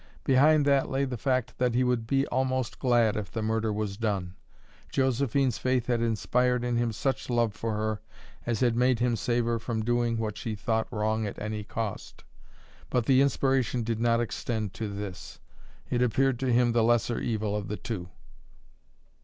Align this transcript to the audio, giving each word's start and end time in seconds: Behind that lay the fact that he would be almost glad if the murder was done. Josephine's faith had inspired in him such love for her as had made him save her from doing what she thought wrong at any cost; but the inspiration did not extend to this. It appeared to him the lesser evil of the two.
Behind 0.23 0.65
that 0.65 0.89
lay 0.89 1.05
the 1.05 1.15
fact 1.15 1.59
that 1.59 1.75
he 1.75 1.83
would 1.83 2.07
be 2.07 2.25
almost 2.29 2.79
glad 2.79 3.15
if 3.15 3.29
the 3.31 3.43
murder 3.43 3.71
was 3.71 3.97
done. 3.97 4.33
Josephine's 4.91 5.59
faith 5.59 5.85
had 5.85 6.01
inspired 6.01 6.63
in 6.63 6.75
him 6.75 6.91
such 6.91 7.29
love 7.29 7.53
for 7.53 7.75
her 7.75 8.01
as 8.43 8.61
had 8.61 8.75
made 8.75 8.97
him 8.97 9.15
save 9.15 9.45
her 9.45 9.59
from 9.59 9.85
doing 9.85 10.17
what 10.17 10.39
she 10.39 10.55
thought 10.55 10.87
wrong 10.91 11.27
at 11.27 11.37
any 11.39 11.63
cost; 11.63 12.23
but 12.89 13.05
the 13.05 13.21
inspiration 13.21 13.83
did 13.83 13.99
not 13.99 14.19
extend 14.19 14.73
to 14.73 14.87
this. 14.87 15.39
It 15.87 16.01
appeared 16.01 16.39
to 16.39 16.51
him 16.51 16.71
the 16.71 16.83
lesser 16.83 17.19
evil 17.19 17.55
of 17.55 17.67
the 17.67 17.77
two. 17.77 18.09